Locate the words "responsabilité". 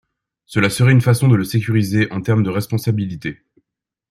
2.49-3.37